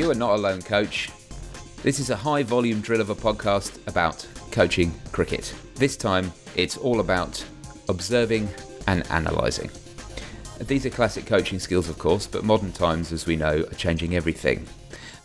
You 0.00 0.10
are 0.10 0.14
not 0.14 0.36
alone, 0.36 0.62
coach. 0.62 1.10
This 1.82 2.00
is 2.00 2.08
a 2.08 2.16
high 2.16 2.42
volume 2.42 2.80
drill 2.80 3.02
of 3.02 3.10
a 3.10 3.14
podcast 3.14 3.86
about 3.86 4.26
coaching 4.50 4.94
cricket. 5.12 5.54
This 5.74 5.94
time, 5.94 6.32
it's 6.56 6.78
all 6.78 7.00
about 7.00 7.44
observing 7.86 8.48
and 8.86 9.06
analysing. 9.10 9.70
These 10.58 10.86
are 10.86 10.90
classic 10.90 11.26
coaching 11.26 11.58
skills, 11.58 11.90
of 11.90 11.98
course, 11.98 12.26
but 12.26 12.44
modern 12.44 12.72
times, 12.72 13.12
as 13.12 13.26
we 13.26 13.36
know, 13.36 13.58
are 13.58 13.74
changing 13.74 14.16
everything. 14.16 14.66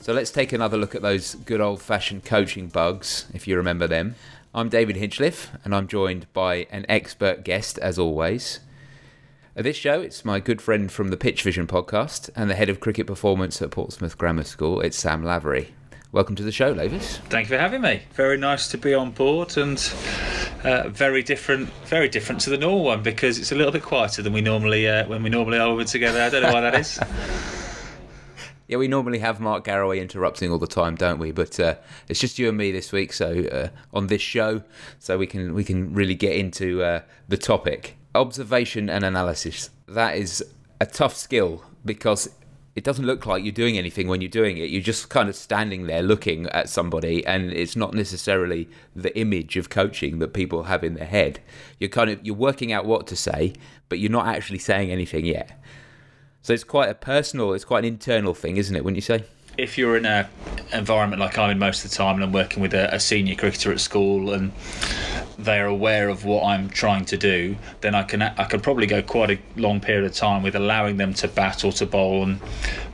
So 0.01 0.11
let's 0.11 0.29
take 0.29 0.51
another 0.51 0.75
look 0.75 0.93
at 0.93 1.01
those 1.01 1.35
good 1.35 1.61
old 1.61 1.81
fashioned 1.81 2.25
coaching 2.25 2.67
bugs, 2.67 3.27
if 3.33 3.47
you 3.47 3.55
remember 3.55 3.87
them. 3.87 4.15
I'm 4.53 4.67
David 4.67 4.97
Hinchliffe, 4.97 5.57
and 5.63 5.73
I'm 5.73 5.87
joined 5.87 6.27
by 6.33 6.67
an 6.69 6.85
expert 6.89 7.45
guest, 7.45 7.77
as 7.77 7.97
always. 7.97 8.59
At 9.57 9.63
this 9.63 9.77
show, 9.77 10.01
it's 10.01 10.25
my 10.25 10.41
good 10.41 10.61
friend 10.61 10.91
from 10.91 11.11
the 11.11 11.15
PitchVision 11.15 11.67
podcast 11.67 12.29
and 12.35 12.49
the 12.49 12.55
head 12.55 12.67
of 12.67 12.81
cricket 12.81 13.07
performance 13.07 13.61
at 13.61 13.71
Portsmouth 13.71 14.17
Grammar 14.17 14.43
School. 14.43 14.81
It's 14.81 14.97
Sam 14.97 15.23
Lavery. 15.23 15.73
Welcome 16.11 16.35
to 16.35 16.43
the 16.43 16.51
show, 16.51 16.73
Lavers. 16.73 17.19
Thank 17.29 17.45
you 17.45 17.55
for 17.55 17.57
having 17.57 17.79
me. 17.79 18.01
Very 18.15 18.35
nice 18.35 18.67
to 18.71 18.77
be 18.77 18.93
on 18.93 19.11
board 19.11 19.57
and 19.57 19.77
uh, 20.65 20.89
very 20.89 21.23
different, 21.23 21.69
very 21.85 22.09
different 22.09 22.41
to 22.41 22.49
the 22.49 22.57
normal 22.57 22.83
one 22.83 23.01
because 23.01 23.39
it's 23.39 23.53
a 23.53 23.55
little 23.55 23.71
bit 23.71 23.83
quieter 23.83 24.21
than 24.21 24.33
we 24.33 24.41
normally 24.41 24.89
uh, 24.89 25.07
when 25.07 25.23
we 25.23 25.29
normally 25.29 25.57
are 25.57 25.69
when 25.69 25.77
we're 25.77 25.85
together. 25.85 26.21
I 26.21 26.29
don't 26.29 26.43
know 26.43 26.51
why 26.51 26.59
that 26.59 26.75
is. 26.75 26.99
Yeah, 28.67 28.77
we 28.77 28.87
normally 28.87 29.19
have 29.19 29.39
Mark 29.39 29.63
Garraway 29.63 29.99
interrupting 29.99 30.51
all 30.51 30.57
the 30.57 30.65
time, 30.65 30.95
don't 30.95 31.19
we? 31.19 31.31
But 31.31 31.59
uh, 31.59 31.75
it's 32.09 32.19
just 32.19 32.39
you 32.39 32.49
and 32.49 32.57
me 32.57 32.71
this 32.71 32.91
week, 32.91 33.13
so 33.13 33.45
uh, 33.51 33.67
on 33.93 34.07
this 34.07 34.23
show, 34.23 34.63
so 34.97 35.19
we 35.19 35.27
can 35.27 35.53
we 35.53 35.63
can 35.63 35.93
really 35.93 36.15
get 36.15 36.35
into 36.35 36.81
uh, 36.81 37.01
the 37.27 37.37
topic 37.37 37.95
observation 38.15 38.89
and 38.89 39.03
analysis. 39.03 39.69
That 39.87 40.17
is 40.17 40.43
a 40.79 40.85
tough 40.85 41.15
skill 41.15 41.63
because 41.83 42.29
it 42.75 42.83
doesn't 42.83 43.05
look 43.05 43.25
like 43.25 43.43
you're 43.43 43.53
doing 43.53 43.77
anything 43.77 44.07
when 44.07 44.21
you're 44.21 44.29
doing 44.29 44.57
it. 44.57 44.69
You're 44.69 44.81
just 44.81 45.09
kind 45.09 45.29
of 45.29 45.35
standing 45.35 45.87
there 45.87 46.03
looking 46.03 46.47
at 46.47 46.67
somebody, 46.67 47.25
and 47.25 47.51
it's 47.53 47.75
not 47.75 47.93
necessarily 47.93 48.67
the 48.95 49.17
image 49.17 49.55
of 49.55 49.69
coaching 49.69 50.19
that 50.19 50.33
people 50.33 50.63
have 50.63 50.83
in 50.83 50.95
their 50.95 51.07
head. 51.07 51.39
You're 51.79 51.89
kind 51.89 52.09
of 52.09 52.25
you're 52.25 52.35
working 52.35 52.73
out 52.73 52.85
what 52.85 53.07
to 53.07 53.15
say, 53.15 53.53
but 53.87 53.99
you're 53.99 54.11
not 54.11 54.27
actually 54.27 54.59
saying 54.59 54.91
anything 54.91 55.25
yet. 55.25 55.57
So 56.41 56.53
it's 56.53 56.65
quite 56.65 56.89
a 56.89 56.95
personal, 56.95 57.53
it's 57.53 57.65
quite 57.65 57.79
an 57.79 57.85
internal 57.85 58.33
thing, 58.33 58.57
isn't 58.57 58.75
it? 58.75 58.83
Wouldn't 58.83 58.97
you 58.97 59.01
say? 59.01 59.23
If 59.57 59.77
you're 59.77 59.95
in 59.95 60.05
a 60.05 60.29
environment 60.73 61.21
like 61.21 61.37
I'm 61.37 61.49
in 61.51 61.59
most 61.59 61.85
of 61.85 61.91
the 61.91 61.95
time, 61.95 62.15
and 62.15 62.23
I'm 62.23 62.31
working 62.31 62.61
with 62.61 62.73
a, 62.73 62.93
a 62.93 62.99
senior 62.99 63.35
cricketer 63.35 63.71
at 63.71 63.79
school, 63.79 64.33
and 64.33 64.51
they're 65.37 65.67
aware 65.67 66.09
of 66.09 66.25
what 66.25 66.43
I'm 66.43 66.69
trying 66.69 67.05
to 67.05 67.17
do, 67.17 67.57
then 67.81 67.95
I 67.95 68.03
can 68.03 68.21
I 68.21 68.43
can 68.45 68.59
probably 68.59 68.87
go 68.87 69.01
quite 69.01 69.31
a 69.31 69.39
long 69.55 69.79
period 69.79 70.05
of 70.05 70.13
time 70.13 70.43
with 70.43 70.55
allowing 70.55 70.97
them 70.97 71.13
to 71.15 71.27
bat 71.27 71.63
or 71.63 71.71
to 71.73 71.85
bowl, 71.85 72.23
and 72.23 72.39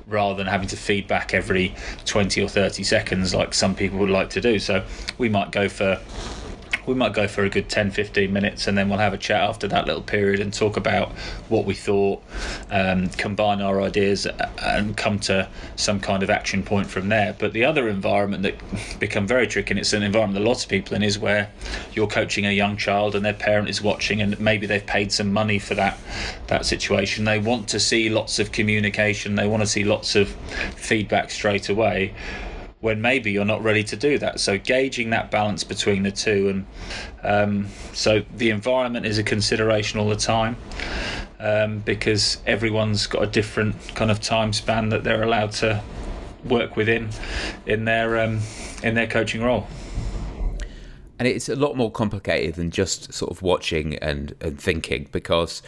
rather 0.08 0.36
than 0.36 0.48
having 0.48 0.68
to 0.68 0.78
feedback 0.78 1.34
every 1.34 1.74
20 2.06 2.42
or 2.44 2.48
30 2.50 2.84
seconds 2.84 3.34
like 3.34 3.54
some 3.54 3.74
people 3.74 3.98
would 3.98 4.10
like 4.10 4.30
to 4.32 4.42
do. 4.42 4.60
So 4.60 4.84
we 5.18 5.30
might 5.30 5.52
go 5.52 5.70
for 5.70 6.00
we 6.86 6.94
might 6.94 7.14
go 7.14 7.28
for 7.28 7.44
a 7.44 7.50
good 7.50 7.70
10 7.70 7.92
15 7.92 8.32
minutes 8.32 8.68
and 8.68 8.78
then 8.78 8.90
we'll 8.90 9.00
have 9.00 9.14
a 9.14 9.18
chat 9.18 9.42
after 9.42 9.68
that 9.68 9.86
little 9.86 10.02
period 10.02 10.40
and 10.40 10.54
talk 10.54 10.78
about 10.78 11.12
what 11.50 11.66
we 11.66 11.74
thought 11.74 12.22
um, 12.70 13.08
combine 13.10 13.62
our 13.62 13.82
ideas 13.82 14.28
and 14.60 14.98
come 14.98 15.20
to 15.20 15.48
some 15.76 16.00
kind 16.00 16.24
of 16.24 16.30
action 16.30 16.64
point 16.64 16.88
from 16.88 17.10
there. 17.10 17.36
But 17.38 17.54
the 17.54 17.66
other 17.66 17.88
environment 17.88 18.44
that 18.44 18.56
become 19.00 19.28
very 19.28 19.48
tricky 19.48 19.72
and 19.72 19.80
it's 19.80 19.94
an 19.94 20.04
environment 20.04 20.40
that 20.44 20.48
lots 20.48 20.64
of 20.64 20.70
people 20.70 20.96
in 20.96 21.04
is 21.04 21.20
where 21.20 21.52
you're 21.94 22.08
coaching 22.08 22.46
a 22.46 22.52
young 22.52 22.78
child 22.78 23.16
and 23.16 23.24
their 23.24 23.34
parent 23.34 23.70
is 23.70 23.82
watching 23.82 24.22
and 24.22 24.40
maybe 24.40 24.66
they've 24.66 24.86
paid 24.86 25.12
some 25.12 25.32
money 25.32 25.60
for 25.60 25.76
that 25.76 25.98
that 26.48 26.66
situation. 26.66 27.26
They 27.26 27.40
want 27.40 27.68
to 27.70 27.80
see 27.80 28.10
lots 28.10 28.40
of 28.40 28.52
communication. 28.52 29.36
They 29.36 29.48
want 29.48 29.62
to 29.62 29.68
see 29.68 29.84
lots 29.84 30.16
of 30.16 30.30
feedback 30.76 31.32
straight 31.32 31.70
away 31.70 32.14
when 32.82 33.00
maybe 33.02 33.32
you're 33.32 33.46
not 33.46 33.64
ready 33.64 33.84
to 33.84 33.96
do 33.96 34.18
that. 34.18 34.40
So 34.40 34.58
gauging 34.58 35.12
that 35.12 35.32
balance 35.32 35.64
between 35.64 36.04
the 36.04 36.12
two, 36.12 36.50
and 36.50 36.66
um, 37.24 37.68
so 37.94 38.24
the 38.36 38.50
environment 38.50 39.06
is 39.06 39.18
a 39.18 39.24
consideration 39.24 40.00
all 40.00 40.10
the 40.10 40.16
time 40.16 40.58
um, 41.40 41.80
because 41.80 42.40
everyone's 42.46 43.08
got 43.08 43.24
a 43.24 43.28
different 43.28 43.76
kind 43.96 44.12
of 44.12 44.20
time 44.20 44.52
span 44.52 44.90
that 44.90 45.04
they're 45.04 45.24
allowed 45.24 45.52
to 45.54 45.82
work 46.46 46.76
within 46.76 47.10
in 47.66 47.86
their 47.86 48.20
um, 48.20 48.40
in 48.84 48.96
their 48.96 49.08
coaching 49.08 49.42
role. 49.42 49.68
And 51.20 51.28
it's 51.28 51.50
a 51.50 51.56
lot 51.56 51.78
more 51.78 51.92
complicated 51.92 52.56
than 52.56 52.72
just 52.72 53.14
sort 53.14 53.30
of 53.30 53.44
watching 53.44 53.96
and, 54.00 54.34
and 54.42 54.60
thinking 54.60 55.08
because 55.12 55.62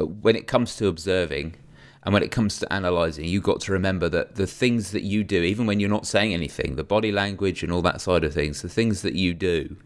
uh, 0.00 0.06
when 0.06 0.34
it 0.34 0.46
comes 0.46 0.76
to 0.76 0.86
observing, 0.86 1.56
and 2.04 2.12
when 2.12 2.22
it 2.22 2.30
comes 2.30 2.58
to 2.58 2.74
analysing, 2.74 3.24
you've 3.24 3.42
got 3.42 3.60
to 3.62 3.72
remember 3.72 4.08
that 4.10 4.34
the 4.34 4.46
things 4.46 4.90
that 4.90 5.02
you 5.02 5.24
do, 5.24 5.42
even 5.42 5.66
when 5.66 5.80
you're 5.80 5.88
not 5.88 6.06
saying 6.06 6.34
anything, 6.34 6.76
the 6.76 6.84
body 6.84 7.10
language 7.10 7.62
and 7.62 7.72
all 7.72 7.82
that 7.82 8.00
side 8.00 8.24
of 8.24 8.34
things, 8.34 8.60
the 8.60 8.68
things 8.68 9.02
that 9.02 9.14
you 9.14 9.32
do 9.32 9.76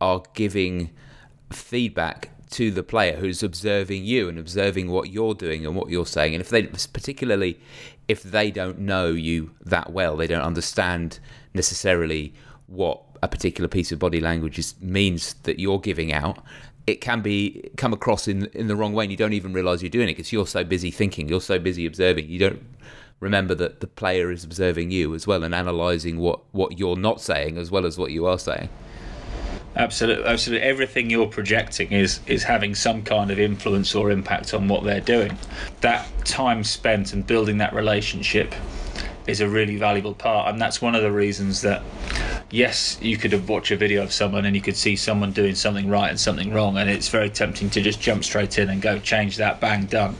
are 0.00 0.22
giving 0.34 0.90
feedback 1.50 2.30
to 2.50 2.70
the 2.70 2.82
player 2.82 3.16
who's 3.16 3.42
observing 3.42 4.04
you 4.04 4.28
and 4.28 4.38
observing 4.38 4.90
what 4.90 5.10
you're 5.10 5.34
doing 5.34 5.66
and 5.66 5.76
what 5.76 5.90
you're 5.90 6.06
saying. 6.06 6.34
And 6.34 6.40
if 6.40 6.48
they, 6.48 6.62
particularly 6.62 7.60
if 8.06 8.22
they 8.22 8.50
don't 8.50 8.78
know 8.78 9.08
you 9.08 9.50
that 9.64 9.92
well, 9.92 10.16
they 10.16 10.26
don't 10.26 10.42
understand 10.42 11.20
necessarily 11.52 12.32
what 12.66 13.02
a 13.22 13.28
particular 13.28 13.68
piece 13.68 13.92
of 13.92 13.98
body 13.98 14.20
language 14.20 14.58
is, 14.58 14.74
means 14.80 15.34
that 15.42 15.58
you're 15.58 15.80
giving 15.80 16.12
out, 16.12 16.42
it 16.88 17.02
can 17.02 17.20
be 17.20 17.70
come 17.76 17.92
across 17.92 18.26
in 18.26 18.46
in 18.54 18.66
the 18.66 18.74
wrong 18.74 18.94
way 18.94 19.04
and 19.04 19.10
you 19.10 19.16
don't 19.16 19.34
even 19.34 19.52
realize 19.52 19.82
you're 19.82 19.90
doing 19.90 20.08
it 20.08 20.12
because 20.12 20.32
you're 20.32 20.46
so 20.46 20.64
busy 20.64 20.90
thinking 20.90 21.28
you're 21.28 21.40
so 21.40 21.58
busy 21.58 21.84
observing. 21.84 22.28
You 22.28 22.38
don't 22.38 22.62
remember 23.20 23.54
that 23.56 23.80
the 23.80 23.86
player 23.86 24.30
is 24.30 24.42
observing 24.42 24.90
you 24.90 25.14
as 25.14 25.26
well 25.26 25.44
and 25.44 25.54
analyzing 25.54 26.18
what 26.18 26.40
what 26.52 26.78
you're 26.78 26.96
not 26.96 27.20
saying 27.20 27.58
as 27.58 27.70
well 27.70 27.84
as 27.84 27.98
what 27.98 28.10
you 28.10 28.26
are 28.26 28.38
saying. 28.38 28.70
Absolutely 29.76 30.24
absolutely 30.24 30.66
everything 30.66 31.10
you're 31.10 31.28
projecting 31.28 31.92
is 31.92 32.20
is 32.26 32.42
having 32.42 32.74
some 32.74 33.02
kind 33.02 33.30
of 33.30 33.38
influence 33.38 33.94
or 33.94 34.10
impact 34.10 34.54
on 34.54 34.66
what 34.66 34.82
they're 34.82 35.02
doing. 35.02 35.36
That 35.82 36.08
time 36.24 36.64
spent 36.64 37.12
and 37.12 37.26
building 37.26 37.58
that 37.58 37.74
relationship 37.74 38.54
is 39.28 39.40
a 39.40 39.48
really 39.48 39.76
valuable 39.76 40.14
part 40.14 40.50
and 40.50 40.60
that's 40.60 40.82
one 40.82 40.94
of 40.94 41.02
the 41.02 41.12
reasons 41.12 41.62
that 41.62 41.82
yes, 42.50 42.98
you 43.00 43.16
could 43.16 43.48
watch 43.48 43.70
a 43.70 43.76
video 43.76 44.02
of 44.02 44.12
someone 44.12 44.44
and 44.44 44.56
you 44.56 44.62
could 44.62 44.76
see 44.76 44.96
someone 44.96 45.32
doing 45.32 45.54
something 45.54 45.88
right 45.88 46.08
and 46.08 46.18
something 46.18 46.52
wrong, 46.52 46.76
and 46.78 46.88
it's 46.88 47.08
very 47.08 47.30
tempting 47.30 47.70
to 47.70 47.80
just 47.80 48.00
jump 48.00 48.24
straight 48.24 48.58
in 48.58 48.70
and 48.70 48.80
go 48.80 48.98
change 48.98 49.36
that, 49.36 49.60
bang, 49.60 49.86
done. 49.86 50.16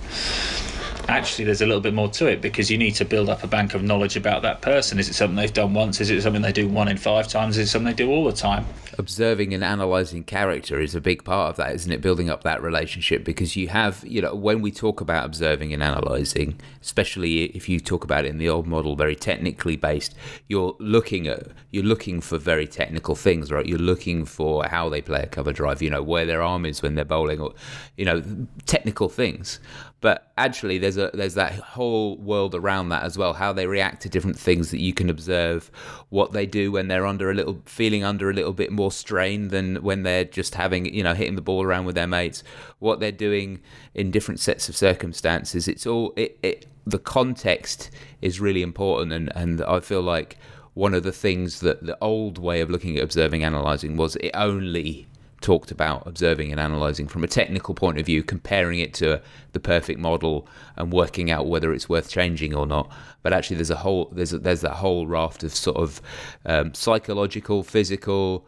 Actually, 1.09 1.47
there's 1.47 1.63
a 1.63 1.67
little 1.67 1.81
bit 1.81 1.95
more 1.95 2.09
to 2.09 2.27
it 2.27 2.43
because 2.43 2.71
you 2.71 2.77
need 2.77 2.91
to 2.91 3.05
build 3.05 3.31
up 3.31 3.43
a 3.43 3.47
bank 3.47 3.75
of 3.75 3.83
knowledge 3.83 4.17
about 4.17 4.43
that 4.43 4.61
person. 4.61 4.99
Is 4.99 5.09
it 5.09 5.15
something 5.15 5.37
they've 5.37 5.53
done 5.53 5.73
once? 5.73 6.03
Is 6.03 6.11
it 6.11 6.21
something 6.21 6.43
they 6.43 6.53
do 6.53 6.69
one 6.69 6.89
in 6.89 6.99
five 6.99 7.29
times? 7.29 7.57
Is 7.57 7.69
it 7.69 7.71
something 7.71 7.87
they 7.87 8.05
do 8.05 8.11
all 8.11 8.27
the 8.27 8.33
time? 8.33 8.67
Observing 8.99 9.55
and 9.55 9.63
analyzing 9.63 10.25
character 10.25 10.81
is 10.81 10.95
a 10.95 11.01
big 11.01 11.25
part 11.25 11.51
of 11.51 11.57
that, 11.57 11.75
isn't 11.75 11.93
it? 11.93 12.01
Building 12.01 12.29
up 12.29 12.43
that 12.43 12.63
relationship 12.63 13.25
because 13.25 13.57
you 13.57 13.69
have, 13.69 14.05
you 14.05 14.21
know, 14.21 14.35
when 14.35 14.61
we 14.61 14.73
talk 14.73 15.01
about 15.01 15.25
observing 15.25 15.73
and 15.73 15.83
analyzing, 15.83 16.59
especially 16.83 17.45
if 17.45 17.69
you 17.69 17.79
talk 17.79 18.03
about 18.05 18.25
it 18.25 18.29
in 18.29 18.39
the 18.39 18.49
old 18.49 18.67
model, 18.67 18.97
very 18.97 19.15
technically 19.15 19.77
based, 19.77 20.15
you're 20.49 20.75
looking 20.81 21.29
at 21.29 21.47
you're 21.71 21.85
looking 21.85 22.21
for 22.21 22.39
very 22.39 22.67
technical 22.67 23.15
things, 23.15 23.53
right? 23.53 23.67
You're 23.67 23.79
looking 23.79 24.25
for 24.25 24.65
how 24.65 24.89
they 24.89 25.01
play 25.01 25.23
a 25.23 25.27
cover 25.27 25.53
drive, 25.53 25.81
you 25.81 25.91
know, 25.91 26.03
where 26.03 26.27
their 26.27 26.43
arm 26.43 26.65
is 26.65 26.83
when 26.83 26.95
they're 26.95 27.05
bowling, 27.05 27.41
or 27.41 27.55
you 27.97 28.05
know, 28.05 28.23
technical 28.67 29.09
things. 29.09 29.61
But 30.01 30.31
actually, 30.37 30.79
there's 30.79 30.97
a 30.97 31.11
there's 31.13 31.35
that 31.35 31.55
whole 31.55 32.17
world 32.19 32.55
around 32.55 32.91
that 32.91 33.03
as 33.03 33.19
well. 33.19 33.33
How 33.33 33.53
they 33.53 33.67
react 33.67 34.03
to 34.03 34.09
different 34.09 34.39
things 34.39 34.71
that 34.71 34.81
you 34.81 34.95
can 34.95 35.11
observe, 35.11 35.73
what 36.09 36.33
they 36.33 36.47
do 36.47 36.71
when 36.71 36.87
they're 36.87 37.07
under 37.07 37.31
a 37.31 37.35
little 37.35 37.61
feeling 37.65 38.05
under 38.05 38.31
a 38.31 38.33
little 38.33 38.53
bit 38.53 38.71
more 38.71 38.88
strain 38.91 39.49
than 39.49 39.77
when 39.77 40.03
they're 40.03 40.25
just 40.25 40.55
having 40.55 40.93
you 40.93 41.03
know 41.03 41.15
hitting 41.15 41.35
the 41.35 41.43
ball 41.43 41.63
around 41.63 41.85
with 41.85 41.95
their 41.95 42.07
mates. 42.07 42.43
What 42.79 43.01
they're 43.01 43.13
doing 43.13 43.61
in 43.95 44.11
different 44.11 44.41
sets 44.41 44.69
of 44.69 44.77
circumstances. 44.77 45.69
It's 45.69 45.87
all 45.87 46.13
it, 46.17 46.39
it 46.43 46.67
the 46.87 46.99
context 46.99 47.91
is 48.23 48.41
really 48.41 48.63
important, 48.63 49.13
and 49.13 49.33
and 49.35 49.63
I 49.63 49.81
feel 49.81 50.03
like 50.03 50.39
one 50.75 50.95
of 50.95 51.03
the 51.03 51.13
things 51.13 51.61
that 51.61 51.85
the 51.85 51.99
old 52.01 52.39
way 52.39 52.61
of 52.61 52.71
looking 52.71 52.97
at 52.97 53.03
observing 53.03 53.43
analyzing 53.43 53.97
was 53.97 54.15
it 54.17 54.31
only 54.35 55.09
talked 55.41 55.71
about 55.71 56.07
observing 56.07 56.51
and 56.51 56.61
analyzing 56.61 57.09
from 57.09 57.25
a 57.25 57.29
technical 57.29 57.75
point 57.75 57.99
of 57.99 58.07
view, 58.07 58.23
comparing 58.23 58.81
it 58.81 58.95
to 58.95 59.21
the 59.53 59.61
perfect 59.61 59.99
model 59.99 60.49
and 60.77 60.93
working 60.93 61.31
out 61.31 61.47
whether 61.47 61.73
it's 61.73 61.89
worth 61.89 62.11
changing 62.11 62.55
or 62.55 62.67
not. 62.67 62.91
But 63.23 63.33
actually, 63.33 63.57
there's 63.57 63.71
a 63.71 63.77
whole 63.77 64.11
there's 64.13 64.33
a, 64.33 64.39
there's 64.39 64.63
that 64.63 64.75
whole 64.75 65.07
raft 65.07 65.45
of 65.45 65.55
sort 65.55 65.77
of 65.77 66.01
um, 66.47 66.75
psychological, 66.75 67.63
physical, 67.63 68.47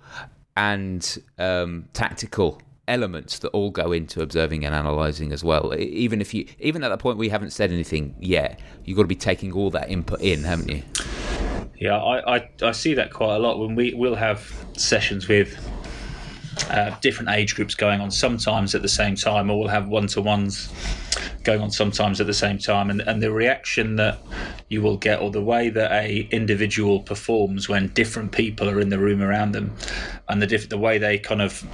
and 0.57 1.23
um, 1.39 1.89
tactical 1.93 2.61
elements 2.89 3.39
that 3.39 3.49
all 3.51 3.71
go 3.71 3.93
into 3.93 4.21
observing 4.21 4.65
and 4.65 4.75
analyzing 4.75 5.33
as 5.33 5.45
well. 5.45 5.73
Even 5.79 6.21
if 6.21 6.35
you 6.35 6.47
even 6.59 6.83
at 6.83 6.89
that 6.89 6.99
point 6.99 7.19
we 7.19 7.29
haven't 7.29 7.51
said 7.51 7.71
anything 7.71 8.15
yet, 8.19 8.61
you've 8.85 8.97
got 8.97 9.03
to 9.03 9.09
be 9.09 9.15
taking 9.15 9.53
all 9.53 9.71
that 9.71 9.89
input 9.89 10.21
in, 10.21 10.43
haven't 10.43 10.69
you? 10.69 10.83
Yeah, 11.79 11.97
I, 11.97 12.37
I, 12.37 12.51
I 12.63 12.73
see 12.73 12.93
that 12.95 13.11
quite 13.11 13.37
a 13.37 13.39
lot 13.39 13.59
when 13.59 13.75
we 13.75 13.95
will 13.95 14.15
have 14.15 14.53
sessions 14.77 15.29
with 15.29 15.70
uh, 16.69 16.97
different 17.00 17.31
age 17.31 17.55
groups 17.55 17.75
going 17.75 18.00
on 18.00 18.11
sometimes 18.11 18.75
at 18.75 18.82
the 18.82 18.88
same 18.88 19.14
time, 19.14 19.50
or 19.50 19.58
we'll 19.58 19.69
have 19.69 19.88
one 19.88 20.06
to 20.08 20.20
ones 20.20 20.73
going 21.43 21.61
on 21.61 21.70
sometimes 21.70 22.20
at 22.20 22.26
the 22.26 22.35
same 22.35 22.58
time. 22.58 22.91
And, 22.91 23.00
and 23.02 23.23
the 23.23 23.32
reaction 23.32 23.97
that 23.97 24.19
you 24.69 24.82
will 24.82 24.97
get, 24.97 25.20
or 25.20 25.31
the 25.31 25.43
way 25.43 25.70
that 25.70 25.93
a 25.93 26.29
individual 26.31 27.00
performs 27.00 27.69
when 27.69 27.88
different 27.88 28.32
people 28.32 28.69
are 28.69 28.81
in 28.81 28.88
the 28.88 28.99
room 28.99 29.23
around 29.23 29.52
them, 29.52 29.75
and 30.29 30.43
the 30.43 30.47
diff- 30.47 30.69
the 30.69 30.79
way 30.79 30.99
they 30.99 31.19
kind 31.19 31.43
of 31.43 31.67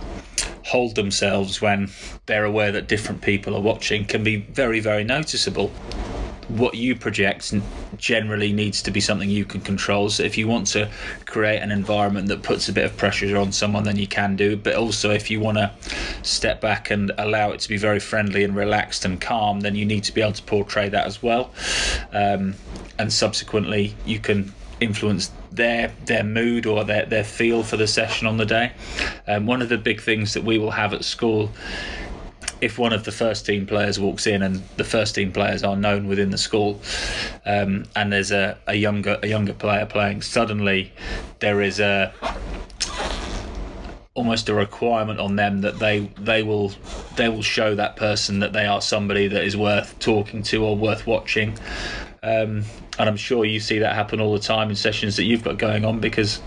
hold 0.64 0.96
themselves 0.96 1.60
when 1.60 1.88
they're 2.26 2.44
aware 2.44 2.72
that 2.72 2.88
different 2.88 3.22
people 3.22 3.54
are 3.54 3.60
watching 3.60 4.04
can 4.04 4.24
be 4.24 4.36
very, 4.36 4.80
very 4.80 5.04
noticeable 5.04 5.70
what 6.48 6.74
you 6.74 6.94
project 6.94 7.54
generally 7.96 8.52
needs 8.52 8.82
to 8.82 8.90
be 8.90 9.00
something 9.00 9.28
you 9.28 9.44
can 9.44 9.60
control. 9.60 10.08
So 10.10 10.22
if 10.22 10.38
you 10.38 10.46
want 10.46 10.66
to 10.68 10.88
create 11.24 11.60
an 11.60 11.70
environment 11.70 12.28
that 12.28 12.42
puts 12.42 12.68
a 12.68 12.72
bit 12.72 12.84
of 12.84 12.96
pressure 12.96 13.36
on 13.36 13.52
someone, 13.52 13.84
then 13.84 13.96
you 13.96 14.06
can 14.06 14.36
do. 14.36 14.56
But 14.56 14.74
also, 14.74 15.10
if 15.10 15.30
you 15.30 15.40
want 15.40 15.58
to 15.58 15.72
step 16.22 16.60
back 16.60 16.90
and 16.90 17.10
allow 17.18 17.50
it 17.50 17.60
to 17.60 17.68
be 17.68 17.76
very 17.76 18.00
friendly 18.00 18.44
and 18.44 18.54
relaxed 18.54 19.04
and 19.04 19.20
calm, 19.20 19.60
then 19.60 19.74
you 19.74 19.84
need 19.84 20.04
to 20.04 20.12
be 20.12 20.20
able 20.20 20.32
to 20.34 20.42
portray 20.42 20.88
that 20.88 21.06
as 21.06 21.22
well. 21.22 21.50
Um, 22.12 22.54
and 22.98 23.12
subsequently, 23.12 23.94
you 24.04 24.18
can 24.18 24.54
influence 24.78 25.30
their 25.50 25.90
their 26.04 26.22
mood 26.22 26.66
or 26.66 26.84
their, 26.84 27.06
their 27.06 27.24
feel 27.24 27.62
for 27.62 27.76
the 27.76 27.86
session 27.86 28.26
on 28.26 28.36
the 28.36 28.46
day. 28.46 28.72
Um, 29.26 29.46
one 29.46 29.62
of 29.62 29.68
the 29.68 29.78
big 29.78 30.00
things 30.00 30.34
that 30.34 30.44
we 30.44 30.58
will 30.58 30.72
have 30.72 30.92
at 30.92 31.04
school 31.04 31.50
if 32.60 32.78
one 32.78 32.92
of 32.92 33.04
the 33.04 33.12
first 33.12 33.44
team 33.44 33.66
players 33.66 34.00
walks 34.00 34.26
in 34.26 34.42
and 34.42 34.62
the 34.76 34.84
first 34.84 35.14
team 35.14 35.32
players 35.32 35.62
are 35.62 35.76
known 35.76 36.06
within 36.06 36.30
the 36.30 36.38
school 36.38 36.80
um, 37.44 37.84
and 37.94 38.12
there's 38.12 38.32
a, 38.32 38.56
a 38.66 38.74
younger 38.74 39.18
a 39.22 39.26
younger 39.26 39.52
player 39.52 39.86
playing 39.86 40.22
suddenly 40.22 40.92
there 41.40 41.60
is 41.60 41.80
a 41.80 42.12
almost 44.16 44.48
a 44.48 44.54
requirement 44.54 45.20
on 45.20 45.36
them 45.36 45.60
that 45.60 45.78
they 45.78 46.10
they 46.18 46.42
will 46.42 46.72
they 47.16 47.28
will 47.28 47.42
show 47.42 47.74
that 47.74 47.96
person 47.96 48.40
that 48.40 48.52
they 48.52 48.64
are 48.64 48.80
somebody 48.80 49.28
that 49.28 49.44
is 49.44 49.56
worth 49.56 49.96
talking 49.98 50.42
to 50.42 50.64
or 50.64 50.74
worth 50.74 51.06
watching. 51.06 51.50
Um, 52.22 52.64
and 52.98 53.08
I'm 53.10 53.18
sure 53.18 53.44
you 53.44 53.60
see 53.60 53.78
that 53.80 53.94
happen 53.94 54.20
all 54.20 54.32
the 54.32 54.40
time 54.40 54.70
in 54.70 54.74
sessions 54.74 55.16
that 55.16 55.24
you've 55.24 55.44
got 55.44 55.58
going 55.58 55.84
on 55.84 56.00
because 56.00 56.40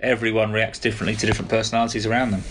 everyone 0.00 0.52
reacts 0.52 0.78
differently 0.78 1.16
to 1.16 1.26
different 1.26 1.50
personalities 1.50 2.06
around 2.06 2.30
them 2.30 2.42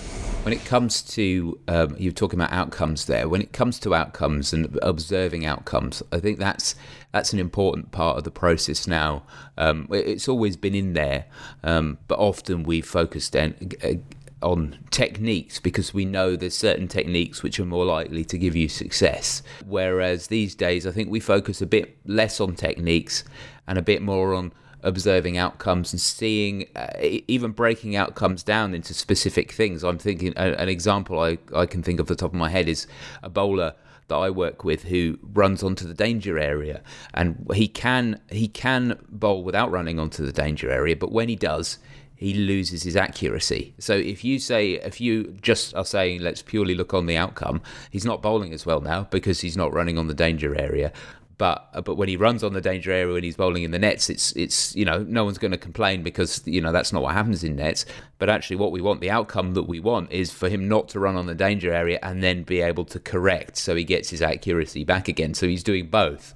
when 0.43 0.53
it 0.53 0.63
comes 0.65 1.01
to 1.01 1.59
um, 1.67 1.95
you're 1.97 2.13
talking 2.13 2.39
about 2.39 2.51
outcomes 2.51 3.05
there 3.05 3.27
when 3.27 3.41
it 3.41 3.51
comes 3.51 3.77
to 3.79 3.93
outcomes 3.93 4.53
and 4.53 4.79
observing 4.81 5.45
outcomes 5.45 6.01
i 6.11 6.19
think 6.19 6.39
that's 6.39 6.75
that's 7.11 7.33
an 7.33 7.39
important 7.39 7.91
part 7.91 8.17
of 8.17 8.23
the 8.23 8.31
process 8.31 8.87
now. 8.87 9.23
Um, 9.57 9.87
it's 9.91 10.27
always 10.27 10.55
been 10.55 10.75
in 10.75 10.93
there 10.93 11.25
um, 11.63 11.97
but 12.07 12.19
often 12.19 12.63
we 12.63 12.81
focus 12.81 13.29
then 13.29 13.55
uh, 13.83 13.93
on 14.41 14.77
techniques 14.89 15.59
because 15.59 15.93
we 15.93 16.05
know 16.05 16.35
there's 16.35 16.55
certain 16.55 16.87
techniques 16.87 17.43
which 17.43 17.59
are 17.59 17.65
more 17.65 17.83
likely 17.83 18.23
to 18.23 18.37
give 18.37 18.55
you 18.55 18.69
success. 18.69 19.41
Whereas 19.65 20.27
these 20.27 20.55
days 20.55 20.85
i 20.85 20.91
think 20.91 21.09
we 21.09 21.19
focus 21.19 21.61
a 21.61 21.65
bit 21.65 21.97
less 22.05 22.39
on 22.39 22.55
techniques 22.55 23.23
and 23.67 23.77
a 23.77 23.81
bit 23.81 24.01
more 24.01 24.33
on 24.33 24.53
observing 24.83 25.37
outcomes 25.37 25.93
and 25.93 25.99
seeing 25.99 26.67
uh, 26.75 26.87
even 27.27 27.51
breaking 27.51 27.95
outcomes 27.95 28.43
down 28.43 28.73
into 28.73 28.93
specific 28.93 29.51
things. 29.51 29.83
I'm 29.83 29.97
thinking 29.97 30.33
uh, 30.37 30.55
an 30.57 30.69
example 30.69 31.19
I, 31.19 31.37
I 31.55 31.65
can 31.65 31.83
think 31.83 31.99
of 31.99 32.07
the 32.07 32.15
top 32.15 32.31
of 32.31 32.37
my 32.37 32.49
head 32.49 32.67
is 32.67 32.87
a 33.23 33.29
bowler 33.29 33.75
that 34.07 34.15
I 34.15 34.29
work 34.29 34.63
with 34.63 34.83
who 34.83 35.19
runs 35.21 35.63
onto 35.63 35.87
the 35.87 35.93
danger 35.93 36.39
area 36.39 36.81
and 37.13 37.47
he 37.53 37.67
can 37.67 38.19
he 38.31 38.47
can 38.47 38.99
bowl 39.07 39.43
without 39.43 39.71
running 39.71 39.99
onto 39.99 40.25
the 40.25 40.31
danger 40.31 40.71
area 40.71 40.95
but 40.95 41.11
when 41.11 41.29
he 41.29 41.35
does 41.35 41.77
he 42.19 42.33
loses 42.33 42.83
his 42.83 42.97
accuracy. 42.97 43.73
So 43.79 43.95
if 43.95 44.25
you 44.25 44.39
say, 44.39 44.73
if 44.73 44.99
you 44.99 45.37
just 45.41 45.73
are 45.73 45.85
saying, 45.85 46.19
let's 46.19 46.41
purely 46.41 46.75
look 46.75 46.93
on 46.93 47.05
the 47.05 47.15
outcome, 47.15 47.61
he's 47.91 48.03
not 48.03 48.21
bowling 48.21 48.51
as 48.51 48.65
well 48.65 48.81
now 48.81 49.07
because 49.09 49.39
he's 49.39 49.55
not 49.55 49.71
running 49.71 49.97
on 49.97 50.07
the 50.07 50.13
danger 50.13 50.53
area 50.53 50.91
but 51.39 51.69
uh, 51.73 51.81
but 51.81 51.95
when 51.95 52.09
he 52.09 52.17
runs 52.17 52.43
on 52.43 52.53
the 52.53 52.61
danger 52.61 52.91
area 52.91 53.15
and 53.15 53.23
he's 53.23 53.37
bowling 53.37 53.63
in 53.63 53.71
the 53.71 53.79
nets, 53.79 54.09
it's 54.09 54.33
it's 54.33 54.75
you 54.75 54.85
know 54.85 55.03
no 55.07 55.23
one's 55.23 55.39
going 55.39 55.51
to 55.51 55.57
complain 55.57 56.03
because 56.03 56.45
you 56.45 56.61
know 56.61 56.71
that's 56.71 56.93
not 56.93 57.01
what 57.01 57.13
happens 57.15 57.43
in 57.43 57.55
nets. 57.55 57.85
But 58.19 58.29
actually, 58.29 58.57
what 58.57 58.73
we 58.73 58.81
want, 58.81 58.99
the 58.99 59.09
outcome 59.09 59.53
that 59.53 59.63
we 59.63 59.79
want, 59.79 60.11
is 60.11 60.31
for 60.31 60.49
him 60.49 60.67
not 60.67 60.89
to 60.89 60.99
run 60.99 61.15
on 61.15 61.25
the 61.25 61.33
danger 61.33 61.73
area 61.73 61.97
and 62.03 62.21
then 62.21 62.43
be 62.43 62.59
able 62.59 62.83
to 62.85 62.99
correct, 62.99 63.57
so 63.57 63.73
he 63.73 63.85
gets 63.85 64.09
his 64.09 64.21
accuracy 64.21 64.83
back 64.83 65.07
again. 65.07 65.33
So 65.33 65.47
he's 65.47 65.63
doing 65.63 65.87
both. 65.87 66.35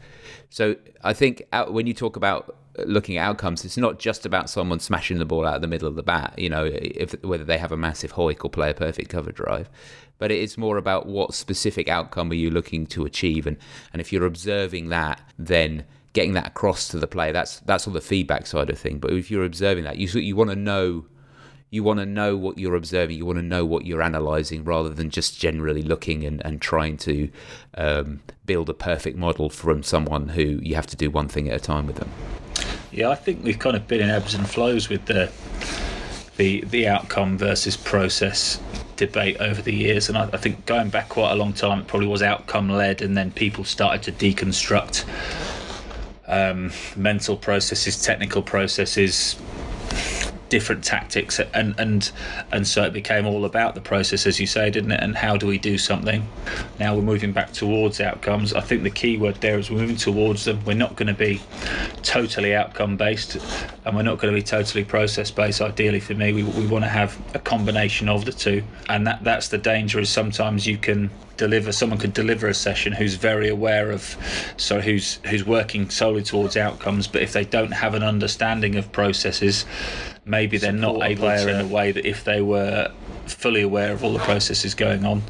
So 0.50 0.77
I 1.03 1.11
think 1.11 1.44
when 1.67 1.85
you 1.85 1.94
talk 1.94 2.15
about 2.15 2.55
looking 2.77 3.17
at 3.17 3.27
outcomes, 3.27 3.63
it's 3.65 3.77
not 3.77 3.99
just 3.99 4.25
about 4.25 4.49
someone 4.49 4.79
smashing 4.79 5.19
the 5.19 5.25
ball 5.25 5.45
out 5.45 5.55
of 5.55 5.61
the 5.61 5.67
middle 5.67 5.87
of 5.87 5.95
the 5.95 6.03
bat. 6.03 6.33
You 6.37 6.49
know, 6.49 6.69
if 6.71 7.13
whether 7.23 7.43
they 7.43 7.57
have 7.57 7.71
a 7.71 7.77
massive 7.77 8.13
hoik 8.13 8.43
or 8.43 8.49
play 8.49 8.69
a 8.69 8.73
perfect 8.73 9.09
cover 9.09 9.31
drive 9.31 9.69
but 10.23 10.31
it 10.31 10.39
is 10.39 10.57
more 10.57 10.77
about 10.77 11.05
what 11.05 11.33
specific 11.33 11.89
outcome 11.89 12.31
are 12.31 12.35
you 12.35 12.49
looking 12.49 12.85
to 12.87 13.05
achieve, 13.05 13.45
and 13.45 13.57
and 13.91 14.01
if 14.01 14.13
you're 14.13 14.25
observing 14.25 14.87
that, 14.87 15.19
then 15.37 15.83
getting 16.13 16.31
that 16.31 16.47
across 16.47 16.87
to 16.87 16.97
the 16.97 17.07
player. 17.07 17.33
That's 17.33 17.59
that's 17.61 17.87
all 17.87 17.93
the 17.93 17.99
feedback 17.99 18.47
side 18.47 18.69
of 18.69 18.79
thing. 18.79 18.99
But 18.99 19.11
if 19.11 19.29
you're 19.29 19.43
observing 19.43 19.83
that, 19.83 19.97
you 19.97 20.07
you 20.21 20.35
want 20.35 20.49
to 20.49 20.55
know. 20.55 21.07
You 21.71 21.83
want 21.83 21.99
to 21.99 22.05
know 22.05 22.37
what 22.37 22.59
you're 22.59 22.75
observing. 22.75 23.17
You 23.17 23.25
want 23.25 23.39
to 23.39 23.43
know 23.43 23.65
what 23.65 23.85
you're 23.85 24.01
analysing, 24.01 24.63
rather 24.63 24.89
than 24.89 25.09
just 25.09 25.39
generally 25.39 25.81
looking 25.81 26.23
and, 26.23 26.39
and 26.45 26.61
trying 26.61 26.97
to 26.97 27.31
um, 27.75 28.21
build 28.45 28.69
a 28.69 28.75
perfect 28.75 29.17
model 29.17 29.49
from 29.49 29.81
someone 29.81 30.29
who 30.29 30.59
you 30.61 30.75
have 30.75 30.85
to 30.87 30.95
do 30.95 31.09
one 31.09 31.27
thing 31.27 31.49
at 31.49 31.55
a 31.55 31.59
time 31.59 31.87
with 31.87 31.95
them. 31.95 32.11
Yeah, 32.93 33.09
I 33.09 33.15
think 33.15 33.43
we've 33.43 33.57
kind 33.57 33.75
of 33.75 33.87
been 33.87 34.01
in 34.01 34.11
ebbs 34.11 34.35
and 34.35 34.47
flows 34.47 34.87
with 34.87 35.05
the 35.05 35.31
the 36.37 36.61
the 36.61 36.87
outcome 36.87 37.39
versus 37.39 37.75
process 37.75 38.61
debate 38.97 39.37
over 39.39 39.63
the 39.63 39.73
years, 39.73 40.09
and 40.09 40.17
I, 40.17 40.29
I 40.31 40.37
think 40.37 40.67
going 40.67 40.89
back 40.89 41.09
quite 41.09 41.31
a 41.31 41.35
long 41.35 41.53
time, 41.53 41.79
it 41.79 41.87
probably 41.87 42.07
was 42.07 42.21
outcome 42.21 42.69
led, 42.69 43.01
and 43.01 43.17
then 43.17 43.31
people 43.31 43.63
started 43.63 44.03
to 44.03 44.11
deconstruct 44.11 45.05
um, 46.27 46.71
mental 46.95 47.35
processes, 47.35 47.99
technical 47.99 48.43
processes, 48.43 49.37
different 50.49 50.83
tactics 50.83 51.39
and 51.53 51.73
and 51.79 52.11
and 52.51 52.67
so 52.67 52.83
it 52.83 52.93
became 52.93 53.25
all 53.25 53.45
about 53.45 53.73
the 53.73 53.81
process 53.81 54.27
as 54.27 54.39
you 54.39 54.47
say 54.47 54.69
didn't 54.69 54.91
it? 54.91 54.99
And 55.01 55.15
how 55.15 55.37
do 55.37 55.47
we 55.47 55.57
do 55.57 55.77
something? 55.77 56.27
Now 56.79 56.95
we're 56.95 57.01
moving 57.01 57.31
back 57.31 57.51
towards 57.53 57.99
outcomes. 57.99 58.53
I 58.53 58.61
think 58.61 58.83
the 58.83 58.91
key 58.91 59.17
word 59.17 59.35
there 59.35 59.57
is 59.57 59.69
we're 59.69 59.79
moving 59.79 59.95
towards 59.95 60.45
them. 60.45 60.63
We're 60.65 60.75
not 60.75 60.95
going 60.95 61.07
to 61.07 61.13
be 61.13 61.41
totally 62.03 62.53
outcome 62.53 62.97
based 62.97 63.37
and 63.85 63.95
we're 63.95 64.03
not 64.03 64.19
going 64.19 64.33
to 64.33 64.39
be 64.39 64.43
totally 64.43 64.83
process 64.83 65.31
based 65.31 65.61
ideally 65.61 65.99
for 65.99 66.13
me. 66.13 66.33
We, 66.33 66.43
we 66.43 66.67
want 66.67 66.83
to 66.83 66.89
have 66.89 67.19
a 67.33 67.39
combination 67.39 68.09
of 68.09 68.25
the 68.25 68.31
two 68.31 68.63
and 68.89 69.07
that 69.07 69.23
that's 69.23 69.47
the 69.47 69.57
danger 69.57 69.99
is 69.99 70.09
sometimes 70.09 70.67
you 70.67 70.77
can 70.77 71.09
deliver 71.37 71.71
someone 71.71 71.97
could 71.97 72.13
deliver 72.13 72.47
a 72.47 72.53
session 72.53 72.93
who's 72.93 73.15
very 73.15 73.49
aware 73.49 73.91
of 73.91 74.17
so 74.57 74.79
who's 74.79 75.15
who's 75.25 75.45
working 75.45 75.89
solely 75.89 76.21
towards 76.21 76.55
outcomes 76.55 77.07
but 77.07 77.21
if 77.21 77.33
they 77.33 77.43
don't 77.43 77.71
have 77.71 77.95
an 77.95 78.03
understanding 78.03 78.75
of 78.75 78.91
processes 78.91 79.65
maybe 80.25 80.58
they're 80.58 80.72
not 80.72 81.01
able 81.03 81.27
to 81.27 81.50
in 81.50 81.65
a 81.65 81.68
way 81.68 81.92
that 81.92 82.06
if 82.06 82.24
they 82.24 82.42
were 82.42 82.92
fully 83.25 83.62
aware 83.62 83.92
of 83.92 84.03
all 84.03 84.13
the 84.13 84.20
processes 84.20 84.74
going 84.74 85.06
on 85.06 85.22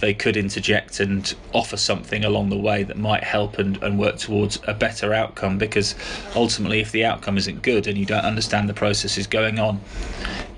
they 0.00 0.14
could 0.14 0.36
interject 0.36 1.00
and 1.00 1.34
offer 1.52 1.76
something 1.76 2.24
along 2.24 2.50
the 2.50 2.56
way 2.56 2.84
that 2.84 2.96
might 2.96 3.24
help 3.24 3.58
and, 3.58 3.82
and 3.82 3.98
work 3.98 4.16
towards 4.16 4.58
a 4.66 4.72
better 4.72 5.12
outcome. 5.12 5.58
Because 5.58 5.94
ultimately 6.36 6.80
if 6.80 6.92
the 6.92 7.04
outcome 7.04 7.36
isn't 7.36 7.62
good 7.62 7.86
and 7.86 7.98
you 7.98 8.06
don't 8.06 8.24
understand 8.24 8.68
the 8.68 8.74
processes 8.74 9.26
going 9.26 9.58
on 9.58 9.80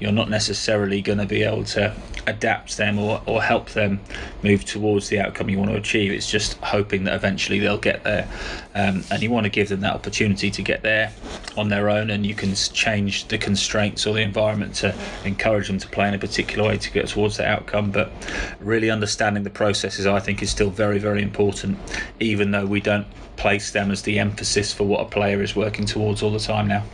you're 0.00 0.12
not 0.12 0.31
necessarily 0.31 1.03
going 1.03 1.19
to 1.19 1.27
be 1.27 1.43
able 1.43 1.62
to 1.62 1.95
adapt 2.27 2.77
them 2.77 2.99
or, 2.99 3.23
or 3.27 3.43
help 3.43 3.71
them 3.71 4.00
move 4.43 4.65
towards 4.65 5.09
the 5.09 5.19
outcome 5.19 5.49
you 5.49 5.59
want 5.59 5.71
to 5.71 5.77
achieve. 5.77 6.12
It's 6.12 6.31
just 6.31 6.55
hoping 6.59 7.05
that 7.05 7.15
eventually 7.15 7.59
they'll 7.59 7.79
get 7.79 8.05
there. 8.05 8.29
Um, 8.75 9.05
and 9.11 9.23
you 9.23 9.31
want 9.31 9.45
to 9.45 9.50
give 9.50 9.69
them 9.69 9.81
that 9.81 9.95
opportunity 9.95 10.50
to 10.50 10.62
get 10.62 10.83
there 10.83 11.12
on 11.57 11.69
their 11.69 11.91
own, 11.91 12.11
and 12.11 12.25
you 12.25 12.35
can 12.35 12.55
change 12.55 13.29
the 13.29 13.39
constraints 13.39 14.07
or 14.07 14.15
the 14.15 14.23
environment 14.23 14.75
to 14.77 14.95
encourage 15.25 15.67
them 15.67 15.79
to 15.79 15.89
play 15.89 16.09
in 16.09 16.15
a 16.15 16.19
particular 16.19 16.69
way 16.69 16.79
to 16.79 16.91
get 16.93 17.09
towards 17.09 17.37
that 17.39 17.47
outcome. 17.47 17.91
But 17.91 18.12
really 18.61 18.91
understanding 18.91 19.43
the 19.43 19.50
processes, 19.50 20.07
I 20.07 20.21
think, 20.21 20.43
is 20.43 20.50
still 20.50 20.71
very, 20.71 20.99
very 20.99 21.23
important, 21.23 21.79
even 22.21 22.50
though 22.50 22.67
we 22.67 22.81
don't 22.81 23.07
place 23.37 23.71
them 23.71 23.91
as 23.91 24.03
the 24.03 24.19
emphasis 24.19 24.73
for 24.73 24.85
what 24.85 25.00
a 25.00 25.07
player 25.07 25.43
is 25.43 25.57
working 25.57 25.87
towards 25.87 26.23
all 26.23 26.31
the 26.31 26.39
time 26.39 26.69
now. 26.69 26.85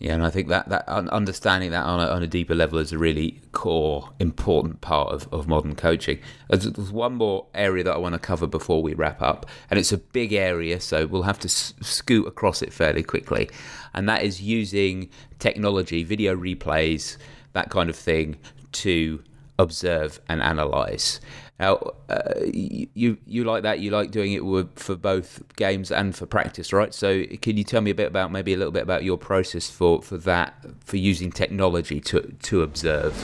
Yeah, 0.00 0.14
and 0.14 0.24
I 0.24 0.30
think 0.30 0.48
that, 0.48 0.66
that 0.70 0.88
understanding 0.88 1.72
that 1.72 1.84
on 1.84 2.00
a, 2.00 2.10
on 2.10 2.22
a 2.22 2.26
deeper 2.26 2.54
level 2.54 2.78
is 2.78 2.90
a 2.90 2.96
really 2.96 3.38
core, 3.52 4.08
important 4.18 4.80
part 4.80 5.12
of, 5.12 5.30
of 5.30 5.46
modern 5.46 5.74
coaching. 5.74 6.20
There's, 6.48 6.90
one 6.90 7.16
more 7.16 7.48
area 7.54 7.84
that 7.84 7.92
I 7.92 7.98
want 7.98 8.14
to 8.14 8.18
cover 8.18 8.46
before 8.46 8.82
we 8.82 8.94
wrap 8.94 9.20
up, 9.20 9.44
and 9.68 9.78
it's 9.78 9.92
a 9.92 9.98
big 9.98 10.32
area, 10.32 10.80
so 10.80 11.06
we'll 11.06 11.24
have 11.24 11.38
to 11.40 11.48
s- 11.48 11.74
scoot 11.82 12.26
across 12.26 12.62
it 12.62 12.72
fairly 12.72 13.02
quickly. 13.02 13.50
And 13.92 14.08
that 14.08 14.22
is 14.22 14.40
using 14.40 15.10
technology, 15.38 16.02
video 16.02 16.34
replays, 16.34 17.18
that 17.52 17.68
kind 17.68 17.90
of 17.90 17.96
thing, 17.96 18.38
to 18.72 19.22
observe 19.60 20.20
and 20.28 20.42
analyze. 20.42 21.20
Now, 21.60 21.92
uh, 22.08 22.40
you 22.46 23.18
you 23.26 23.44
like 23.44 23.64
that? 23.64 23.80
You 23.80 23.90
like 23.90 24.10
doing 24.10 24.32
it 24.32 24.46
with, 24.46 24.78
for 24.78 24.96
both 24.96 25.42
games 25.56 25.92
and 25.92 26.16
for 26.16 26.24
practice, 26.24 26.72
right? 26.72 26.94
So, 26.94 27.24
can 27.42 27.58
you 27.58 27.64
tell 27.64 27.82
me 27.82 27.90
a 27.90 27.94
bit 27.94 28.06
about 28.06 28.32
maybe 28.32 28.54
a 28.54 28.56
little 28.56 28.72
bit 28.72 28.82
about 28.82 29.04
your 29.04 29.18
process 29.18 29.68
for, 29.68 30.00
for 30.00 30.16
that 30.16 30.54
for 30.86 30.96
using 30.96 31.30
technology 31.30 32.00
to 32.00 32.34
to 32.44 32.62
observe? 32.62 33.14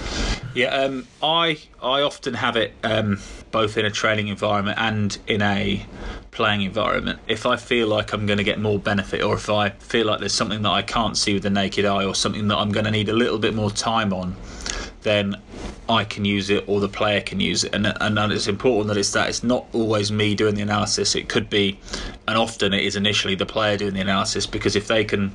Yeah, 0.55 0.67
um, 0.67 1.07
I 1.23 1.59
I 1.83 2.03
often 2.03 2.35
have 2.35 2.57
it 2.57 2.75
um, 2.85 3.23
both 3.53 3.79
in 3.79 3.87
a 3.87 3.91
training 3.91 4.29
environment 4.29 4.79
and 4.79 5.17
in 5.27 5.41
a 5.41 5.87
playing 6.31 6.61
environment. 6.61 7.21
If 7.29 7.47
I 7.47 7.57
feel 7.57 7.89
like 7.89 8.13
I'm 8.13 8.27
going 8.27 8.37
to 8.37 8.45
get 8.45 8.61
more 8.61 8.79
benefit, 8.79 9.23
or 9.23 9.37
if 9.37 9.49
I 9.49 9.71
feel 9.71 10.05
like 10.05 10.21
there's 10.21 10.35
something 10.35 10.61
that 10.61 10.73
I 10.73 10.83
can't 10.83 11.17
see 11.17 11.33
with 11.33 11.43
the 11.43 11.51
naked 11.51 11.87
eye, 11.87 12.05
or 12.05 12.15
something 12.15 12.49
that 12.49 12.59
I'm 12.59 12.71
going 12.71 12.85
to 12.85 12.91
need 12.91 13.09
a 13.09 13.15
little 13.15 13.39
bit 13.39 13.55
more 13.55 13.71
time 13.71 14.13
on, 14.13 14.37
then 15.07 15.37
I 15.89 16.03
can 16.03 16.25
use 16.25 16.51
it 16.51 16.69
or 16.69 16.81
the 16.81 16.89
player 16.89 17.21
can 17.21 17.39
use 17.39 17.63
it. 17.63 17.73
And, 17.73 17.87
and 18.01 18.33
it's 18.33 18.49
important 18.49 18.89
that 18.89 18.97
it's 18.97 19.13
that 19.13 19.29
it's 19.29 19.45
not 19.45 19.65
always 19.73 20.11
me 20.11 20.35
doing 20.35 20.57
the 20.57 20.63
analysis. 20.63 21.15
It 21.15 21.29
could 21.29 21.49
be, 21.49 21.79
and 22.27 22.37
often 22.37 22.75
it 22.75 22.83
is 22.83 22.97
initially 22.97 23.37
the 23.37 23.47
player 23.47 23.77
doing 23.77 23.95
the 23.95 24.01
analysis 24.01 24.47
because 24.47 24.75
if 24.75 24.89
they 24.89 25.05
can, 25.05 25.33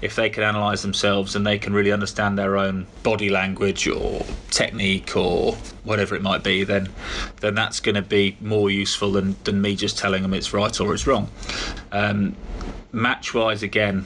if 0.00 0.14
they 0.14 0.30
can 0.30 0.44
analyze 0.44 0.82
themselves 0.82 1.34
and 1.34 1.44
they 1.44 1.58
can 1.58 1.72
really 1.72 1.90
understand 1.90 2.38
their 2.38 2.56
own 2.56 2.86
body 3.02 3.30
language 3.30 3.88
or 3.88 4.24
technique 4.50 5.16
or 5.16 5.54
whatever 5.82 6.14
it 6.14 6.22
might 6.22 6.44
be, 6.44 6.62
then 6.62 6.88
then 7.40 7.56
that's 7.56 7.80
going 7.80 7.96
to 7.96 8.02
be 8.02 8.36
more 8.40 8.70
useful 8.70 9.10
than, 9.10 9.34
than 9.42 9.60
me 9.60 9.74
just 9.74 9.98
telling 9.98 10.22
them 10.22 10.32
it's 10.32 10.52
right 10.52 10.80
or 10.80 10.94
it's 10.94 11.04
wrong. 11.04 11.28
Um, 11.90 12.36
match 12.92 13.34
wise, 13.34 13.64
again, 13.64 14.04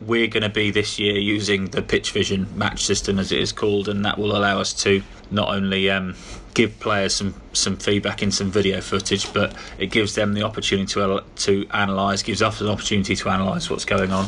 we're 0.00 0.26
going 0.26 0.42
to 0.42 0.48
be 0.48 0.70
this 0.70 0.98
year 0.98 1.18
using 1.18 1.66
the 1.66 1.82
PitchVision 1.82 2.54
match 2.54 2.84
system, 2.84 3.18
as 3.18 3.32
it 3.32 3.40
is 3.40 3.52
called, 3.52 3.88
and 3.88 4.04
that 4.04 4.18
will 4.18 4.36
allow 4.36 4.60
us 4.60 4.72
to 4.82 5.02
not 5.30 5.48
only 5.48 5.90
um, 5.90 6.14
give 6.56 6.80
players 6.80 7.14
some 7.14 7.34
some 7.52 7.76
feedback 7.76 8.22
in 8.22 8.30
some 8.30 8.50
video 8.50 8.80
footage, 8.80 9.30
but 9.34 9.54
it 9.78 9.88
gives 9.88 10.14
them 10.14 10.32
the 10.32 10.42
opportunity 10.42 10.86
to 10.86 11.22
to 11.36 11.66
analyse, 11.70 12.22
gives 12.22 12.40
us 12.40 12.62
an 12.62 12.68
opportunity 12.68 13.14
to 13.14 13.28
analyse 13.28 13.68
what's 13.68 13.84
going 13.84 14.10
on, 14.10 14.26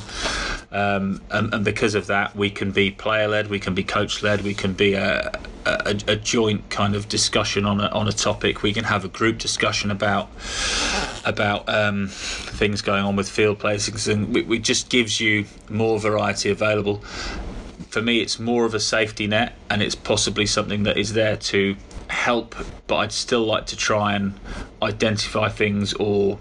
um, 0.70 1.22
and, 1.30 1.54
and, 1.54 1.64
because 1.64 1.94
of 1.94 2.08
that, 2.08 2.36
we 2.36 2.50
can 2.50 2.70
be 2.70 2.90
player 2.90 3.28
led, 3.28 3.48
we 3.48 3.58
can 3.58 3.74
be 3.74 3.82
coach 3.82 4.22
led, 4.22 4.42
we 4.42 4.52
can 4.52 4.74
be 4.74 4.92
a, 4.92 5.32
a, 5.64 5.98
a, 6.06 6.16
joint 6.16 6.68
kind 6.68 6.94
of 6.94 7.08
discussion 7.08 7.64
on 7.64 7.80
a, 7.80 7.86
on 7.86 8.06
a 8.08 8.12
topic. 8.12 8.62
We 8.62 8.74
can 8.74 8.84
have 8.84 9.06
a 9.06 9.08
group 9.08 9.38
discussion 9.38 9.90
about 9.90 10.28
about 11.24 11.66
um, 11.66 12.08
things 12.08 12.82
going 12.82 13.04
on 13.04 13.16
with 13.16 13.30
field 13.30 13.58
placings, 13.58 14.06
and 14.06 14.36
it, 14.36 14.62
just 14.62 14.90
gives 14.90 15.18
you 15.18 15.46
more 15.70 15.98
variety 15.98 16.50
available. 16.50 16.98
For 17.88 18.02
me, 18.02 18.20
it's 18.20 18.38
more 18.38 18.66
of 18.66 18.74
a 18.74 18.80
safety 18.80 19.26
net, 19.26 19.54
and 19.70 19.82
it's 19.82 19.94
possibly 19.94 20.44
something 20.44 20.82
that 20.82 20.98
is 20.98 21.14
there 21.14 21.38
to 21.38 21.74
help, 22.08 22.54
but 22.86 22.96
I'd 22.96 23.12
still 23.12 23.44
like 23.44 23.66
to 23.66 23.76
try 23.76 24.14
and 24.14 24.34
identify 24.82 25.48
things 25.48 25.94
or 25.94 26.38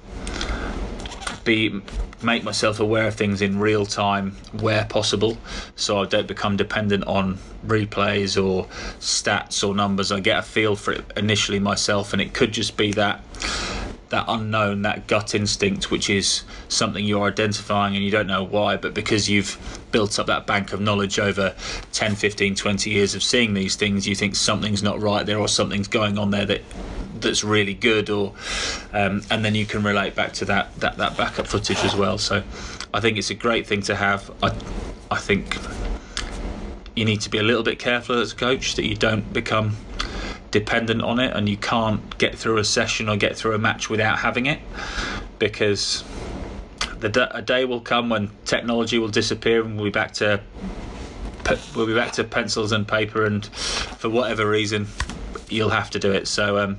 be 1.43 1.81
make 2.21 2.43
myself 2.43 2.79
aware 2.79 3.07
of 3.07 3.13
things 3.13 3.41
in 3.41 3.59
real 3.59 3.85
time 3.85 4.35
where 4.59 4.85
possible 4.85 5.37
so 5.75 6.01
I 6.01 6.05
don't 6.05 6.27
become 6.27 6.57
dependent 6.57 7.03
on 7.05 7.37
replays 7.65 8.43
or 8.43 8.65
stats 8.99 9.67
or 9.67 9.75
numbers. 9.75 10.11
I 10.11 10.19
get 10.19 10.39
a 10.39 10.41
feel 10.41 10.75
for 10.75 10.93
it 10.93 11.05
initially 11.15 11.59
myself 11.59 12.13
and 12.13 12.21
it 12.21 12.33
could 12.33 12.51
just 12.51 12.75
be 12.75 12.91
that 12.93 13.21
that 14.09 14.25
unknown, 14.27 14.83
that 14.83 15.07
gut 15.07 15.35
instinct, 15.35 15.91
which 15.91 16.09
is 16.09 16.43
something 16.69 17.03
you're 17.03 17.27
identifying 17.27 17.95
and 17.95 18.03
you 18.03 18.11
don't 18.11 18.27
know 18.27 18.43
why, 18.43 18.77
but 18.77 18.93
because 18.93 19.29
you've 19.29 19.57
built 19.91 20.19
up 20.19 20.27
that 20.27 20.47
bank 20.47 20.73
of 20.73 20.79
knowledge 20.79 21.19
over 21.19 21.55
10, 21.91 22.15
15, 22.15 22.55
20 22.55 22.89
years 22.89 23.15
of 23.15 23.23
seeing 23.23 23.53
these 23.53 23.75
things, 23.75 24.07
you 24.07 24.15
think 24.15 24.35
something's 24.35 24.83
not 24.83 25.01
right 25.01 25.25
there 25.25 25.39
or 25.39 25.47
something's 25.47 25.87
going 25.87 26.17
on 26.17 26.31
there 26.31 26.45
that 26.45 26.61
that's 27.19 27.43
really 27.43 27.73
good 27.73 28.11
or 28.11 28.33
um, 28.93 29.23
and 29.31 29.43
then 29.43 29.55
you 29.55 29.65
can 29.65 29.81
relate 29.83 30.13
back 30.13 30.33
to 30.33 30.45
that, 30.45 30.75
that 30.75 30.97
that 30.97 31.17
backup 31.17 31.47
footage 31.47 31.83
as 31.83 31.95
well. 31.95 32.17
So 32.17 32.43
I 32.93 32.99
think 32.99 33.17
it's 33.17 33.29
a 33.29 33.35
great 33.35 33.67
thing 33.67 33.81
to 33.83 33.95
have. 33.95 34.31
I, 34.43 34.55
I 35.09 35.17
think 35.17 35.57
you 36.95 37.05
need 37.05 37.21
to 37.21 37.29
be 37.29 37.37
a 37.37 37.43
little 37.43 37.63
bit 37.63 37.79
careful 37.79 38.19
as 38.19 38.33
a 38.33 38.35
coach 38.35 38.75
that 38.75 38.85
you 38.85 38.95
don't 38.95 39.31
become 39.33 39.77
dependent 40.51 41.01
on 41.01 41.19
it 41.19 41.35
and 41.35 41.49
you 41.49 41.57
can't 41.57 42.17
get 42.17 42.35
through 42.37 42.57
a 42.57 42.63
session 42.63 43.09
or 43.09 43.17
get 43.17 43.35
through 43.35 43.53
a 43.53 43.59
match 43.59 43.89
without 43.89 44.19
having 44.19 44.45
it 44.45 44.59
because 45.39 46.03
the 46.99 47.35
a 47.35 47.41
day 47.41 47.65
will 47.65 47.81
come 47.81 48.09
when 48.09 48.31
technology 48.45 48.97
will 48.97 49.07
disappear 49.09 49.63
and 49.63 49.75
we'll 49.75 49.85
be 49.85 49.91
back 49.91 50.13
to 50.13 50.41
we'll 51.75 51.87
be 51.87 51.93
back 51.93 52.11
to 52.11 52.23
pencils 52.23 52.71
and 52.71 52.87
paper 52.87 53.25
and 53.25 53.45
for 53.45 54.09
whatever 54.09 54.49
reason 54.49 54.87
you'll 55.49 55.69
have 55.69 55.89
to 55.89 55.99
do 55.99 56.11
it. 56.11 56.27
So 56.27 56.57
um, 56.57 56.77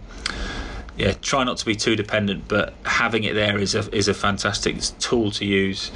yeah 0.97 1.13
try 1.13 1.45
not 1.45 1.59
to 1.59 1.65
be 1.65 1.77
too 1.77 1.95
dependent 1.95 2.49
but 2.49 2.75
having 2.85 3.25
it 3.25 3.35
there 3.35 3.59
is 3.59 3.75
a 3.75 3.95
is 3.95 4.09
a 4.09 4.15
fantastic 4.15 4.81
tool 4.99 5.31
to 5.33 5.45
use. 5.45 5.91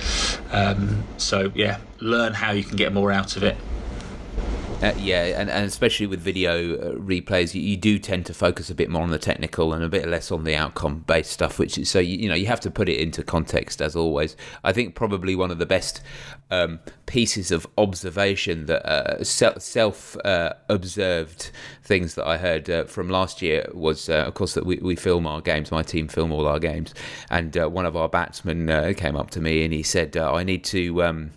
Um, 0.52 1.05
so 1.17 1.50
yeah 1.55 1.79
learn 2.00 2.35
how 2.35 2.52
you 2.52 2.64
can 2.64 2.76
get 2.76 2.93
more 2.93 3.11
out 3.11 3.37
of 3.37 3.43
it 3.43 3.57
uh, 4.82 4.92
yeah, 4.98 5.40
and, 5.40 5.48
and 5.48 5.64
especially 5.64 6.08
with 6.08 6.20
video 6.20 6.74
uh, 6.74 6.94
replays, 6.96 7.54
you, 7.54 7.62
you, 7.62 7.76
do 7.76 8.00
tend 8.00 8.26
to 8.26 8.34
focus 8.34 8.68
a 8.68 8.74
bit 8.74 8.90
more 8.90 9.02
on 9.02 9.10
the 9.10 9.18
technical 9.18 9.72
and 9.72 9.84
a 9.84 9.88
bit 9.88 10.08
less 10.08 10.32
on 10.32 10.42
the 10.42 10.56
outcome 10.56 11.04
based 11.06 11.30
stuff. 11.30 11.60
Which 11.60 11.78
is, 11.78 11.88
so 11.88 12.00
you, 12.00 12.18
you 12.18 12.28
know 12.28 12.34
you 12.34 12.46
have 12.46 12.58
to 12.60 12.70
put 12.70 12.88
it 12.88 12.98
into 12.98 13.22
context 13.22 13.80
as 13.80 13.94
always. 13.94 14.36
I 14.64 14.72
think 14.72 14.96
probably 14.96 15.36
one 15.36 15.52
of 15.52 15.58
the 15.58 15.66
best 15.66 16.00
um, 16.50 16.80
pieces 17.06 17.52
of 17.52 17.64
observation 17.78 18.66
that 18.66 18.84
uh, 18.84 19.22
self 19.22 20.16
uh, 20.24 20.54
observed 20.68 21.52
things 21.84 22.16
that 22.16 22.26
I 22.26 22.38
heard 22.38 22.68
uh, 22.68 22.84
from 22.84 23.08
last 23.08 23.40
year 23.40 23.68
was, 23.72 24.08
uh, 24.08 24.24
of 24.26 24.34
course, 24.34 24.54
that 24.54 24.66
we, 24.66 24.78
we 24.78 24.96
film 24.96 25.28
our 25.28 25.40
games. 25.40 25.70
My 25.70 25.84
team 25.84 26.08
film 26.08 26.32
all 26.32 26.48
our 26.48 26.58
games, 26.58 26.92
and 27.30 27.54
one 27.54 27.86
of 27.86 27.96
our 27.96 28.08
batsmen 28.08 28.94
came 28.94 29.14
up 29.14 29.30
to 29.30 29.40
me 29.40 29.64
and 29.64 29.72
he 29.72 29.84
said, 29.84 30.16
"I 30.16 30.42
need 30.42 30.64
to." 30.64 31.04
Um, 31.04 31.30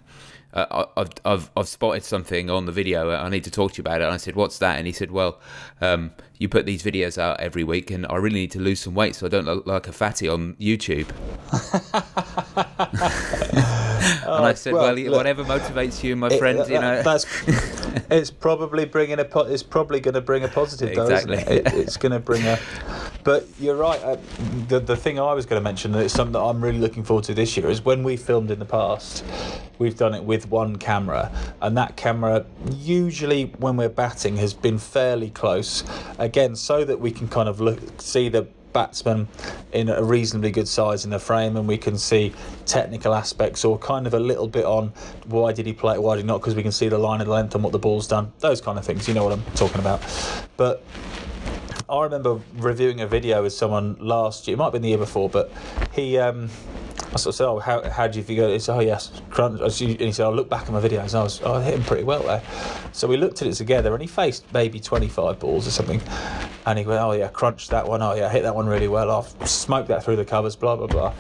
uh, 0.55 0.85
I've, 0.95 1.09
I've, 1.25 1.51
I've 1.57 1.67
spotted 1.67 2.03
something 2.03 2.50
on 2.50 2.65
the 2.65 2.71
video. 2.71 3.12
I 3.12 3.29
need 3.29 3.43
to 3.43 3.51
talk 3.51 3.74
to 3.74 3.77
you 3.77 3.81
about 3.81 4.01
it. 4.01 4.05
And 4.05 4.13
I 4.13 4.17
said, 4.17 4.35
what's 4.35 4.59
that? 4.59 4.77
And 4.77 4.88
he 4.88 4.93
said, 4.93 5.12
well, 5.12 5.39
um, 5.81 6.12
you 6.38 6.47
put 6.47 6.65
these 6.65 6.81
videos 6.81 7.17
out 7.17 7.39
every 7.39 7.63
week, 7.63 7.91
and 7.91 8.05
I 8.09 8.15
really 8.15 8.39
need 8.39 8.51
to 8.51 8.59
lose 8.59 8.79
some 8.79 8.95
weight 8.95 9.15
so 9.15 9.25
I 9.25 9.29
don't 9.29 9.45
look 9.45 9.67
like 9.67 9.88
a 9.88 9.91
fatty 9.91 10.29
on 10.29 10.53
YouTube. 10.55 11.09
and 14.24 14.45
I 14.45 14.53
said, 14.53 14.74
well, 14.74 14.83
well 14.83 14.95
look, 14.95 15.15
whatever 15.15 15.43
motivates 15.43 16.03
you, 16.03 16.15
my 16.15 16.27
it, 16.27 16.39
friend, 16.39 16.59
that, 16.59 16.69
you 16.69 16.79
know. 16.79 17.03
That's, 17.03 17.25
it's 18.09 18.31
probably 18.31 18.85
bringing 18.85 19.19
a. 19.19 19.27
It's 19.51 19.63
probably 19.63 20.00
going 20.00 20.15
to 20.15 20.21
bring 20.21 20.43
a 20.43 20.47
positive, 20.47 20.95
though, 20.95 21.03
exactly. 21.03 21.38
It? 21.38 21.67
It, 21.67 21.74
it's 21.74 21.97
going 21.97 22.13
to 22.13 22.19
bring 22.19 22.43
a. 22.43 22.59
But 23.25 23.48
you're 23.60 23.75
right. 23.75 24.01
Uh, 24.01 24.17
the 24.67 24.79
the 24.79 24.96
thing 24.96 25.20
I 25.20 25.34
was 25.34 25.48
going 25.48 25.60
to 25.60 25.63
mention, 25.63 25.94
and 25.94 26.03
it's 26.03 26.13
something 26.13 26.34
that 26.34 26.39
I'm 26.39 26.63
really 26.63 26.77
looking 26.77 27.03
forward 27.03 27.25
to 27.25 27.34
this 27.34 27.58
year, 27.58 27.67
is 27.70 27.84
when 27.84 28.03
we 28.03 28.15
filmed 28.15 28.51
in 28.51 28.60
the 28.60 28.65
past, 28.65 29.25
we've 29.79 29.98
done 29.98 30.13
it 30.13 30.24
with 30.24 30.48
one 30.48 30.75
camera, 30.77 31.32
and 31.60 31.75
that 31.75 31.98
camera 31.98 32.46
usually 32.72 33.46
when 33.58 33.77
we're 33.77 33.89
batting 33.89 34.38
has 34.38 34.53
been 34.53 34.77
fairly 34.77 35.32
close. 35.32 35.84
Again, 36.20 36.55
so 36.55 36.86
that 36.86 37.00
we 37.00 37.10
can 37.10 37.27
kind 37.27 37.50
of 37.50 37.60
look 37.60 37.79
see 38.00 38.29
the 38.29 38.48
batsman 38.74 39.27
in 39.72 39.88
a 39.89 40.03
reasonably 40.03 40.51
good 40.51 40.67
size 40.67 41.03
in 41.03 41.10
the 41.10 41.17
frame, 41.17 41.58
and 41.58 41.67
we 41.67 41.79
can 41.79 41.98
see 41.98 42.32
technical 42.67 43.15
aspects 43.15 43.65
or 43.65 43.79
kind 43.79 44.05
of 44.05 44.13
a 44.13 44.20
little 44.20 44.48
bit 44.48 44.65
on 44.65 44.89
why 45.25 45.51
did 45.51 45.65
he 45.65 45.74
play 45.74 45.96
it, 45.96 46.03
why 46.03 46.15
did 46.15 46.22
he 46.22 46.27
not, 46.27 46.41
because 46.41 46.53
we 46.53 46.62
can 46.62 46.72
see 46.72 46.89
the 46.89 46.98
line 46.98 47.22
of 47.22 47.27
length 47.27 47.55
and 47.55 47.63
what 47.63 47.72
the 47.72 47.79
ball's 47.79 48.05
done, 48.05 48.32
those 48.39 48.62
kind 48.62 48.77
of 48.77 48.86
things. 48.86 49.08
You 49.08 49.15
know 49.15 49.24
what 49.24 49.34
I'm 49.34 49.44
talking 49.55 49.79
about. 49.79 50.03
But 50.58 50.84
I 51.88 52.04
remember 52.04 52.39
reviewing 52.56 53.01
a 53.01 53.08
video 53.08 53.44
with 53.44 53.54
someone 53.54 53.96
last 54.00 54.48
year, 54.48 54.56
it 54.56 54.58
might 54.58 54.65
have 54.65 54.74
been 54.74 54.82
the 54.82 54.89
year 54.89 54.98
before, 54.98 55.30
but 55.30 55.51
he. 55.94 56.18
Um, 56.18 56.50
I 57.13 57.18
sort 57.18 57.34
of 57.34 57.36
said, 57.36 57.48
"Oh, 57.48 57.60
how, 57.60 57.89
how 57.89 58.08
do 58.08 58.18
you 58.18 58.25
figure?" 58.25 58.50
He 58.50 58.60
said, 58.60 58.75
"Oh, 58.75 58.80
yes, 58.80 59.22
crunch." 59.30 59.62
And 59.62 60.00
he 60.00 60.12
said, 60.12 60.25
"I 60.25 60.30
look 60.30 60.50
back 60.50 60.63
at 60.63 60.72
my 60.72 60.82
videos, 60.82 61.10
and 61.10 61.15
I 61.15 61.24
was, 61.24 61.42
oh, 61.44 61.54
I 61.54 61.63
hit 61.63 61.75
him 61.75 61.84
pretty 61.84 62.04
well 62.04 62.24
there." 62.24 62.42
So 62.92 63.08
we 63.08 63.18
looked 63.18 63.42
at 63.42 63.48
it 63.48 63.54
together, 63.54 63.94
and 63.94 64.01
he 64.01 64.08
faced 64.08 64.51
maybe 64.51 64.80
twenty-five 64.80 65.39
balls 65.39 65.68
or 65.68 65.72
something, 65.72 66.01
and 66.65 66.80
he 66.80 66.86
went, 66.86 67.00
"Oh 67.00 67.12
yeah, 67.12 67.27
crunched 67.27 67.70
that 67.70 67.88
one. 67.88 68.01
Oh 68.01 68.15
yeah, 68.15 68.30
hit 68.30 68.44
that 68.44 68.56
one 68.56 68.65
really 68.65 68.88
well. 68.88 69.12
I've 69.12 69.48
smoked 69.48 69.89
that 69.89 70.04
through 70.04 70.15
the 70.15 70.25
covers." 70.25 70.56
Blah 70.56 70.75
blah 70.77 70.88
blah. 70.88 71.13